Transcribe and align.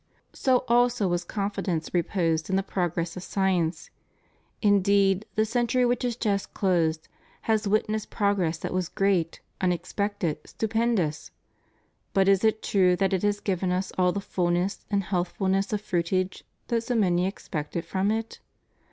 So 0.33 0.65
also 0.67 1.07
was 1.07 1.23
confidence 1.23 1.93
reposed 1.93 2.49
in 2.49 2.55
the 2.55 2.63
progress 2.63 3.15
of 3.15 3.21
science. 3.21 3.91
Indeed 4.59 5.27
the 5.35 5.45
century 5.45 5.85
which 5.85 6.01
has 6.01 6.15
just 6.15 6.55
closed, 6.55 7.07
has 7.41 7.67
witnessed 7.67 8.09
progress 8.09 8.57
that 8.57 8.73
was 8.73 8.89
great, 8.89 9.41
unexpected, 9.63 10.39
stupendous. 10.43 11.29
But 12.15 12.27
is 12.27 12.43
it 12.43 12.63
true 12.63 12.95
that 12.95 13.13
it 13.13 13.21
has 13.21 13.39
given 13.39 13.71
us 13.71 13.91
all 13.95 14.11
the 14.11 14.21
fulness 14.21 14.85
and 14.89 15.03
health 15.03 15.33
fulness 15.37 15.71
of 15.71 15.81
fruitage 15.81 16.45
that 16.69 16.81
so 16.81 16.95
many 16.95 17.27
expected 17.27 17.85
from 17.85 18.09
it? 18.09 18.39